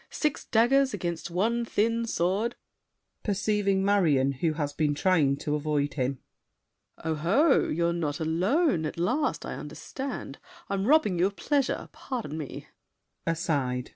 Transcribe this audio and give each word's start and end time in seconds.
Six 0.09 0.45
daggers 0.45 0.95
against 0.95 1.29
one 1.29 1.63
thin 1.63 2.05
sword— 2.07 2.55
[Perceiving 3.23 3.85
Marion, 3.85 4.31
who 4.31 4.53
has 4.53 4.73
been 4.73 4.95
trying 4.95 5.37
to 5.37 5.53
avoid 5.53 5.93
him. 5.93 6.17
Oh, 7.05 7.13
ho! 7.13 7.69
You're 7.69 7.93
not 7.93 8.19
alone! 8.19 8.87
At 8.87 8.97
last 8.99 9.45
I 9.45 9.53
understand! 9.53 10.39
I'm 10.71 10.87
robbing 10.87 11.19
you 11.19 11.27
of 11.27 11.35
pleasure. 11.35 11.87
Pardon 11.91 12.35
me! 12.35 12.67
[Aside. 13.27 13.89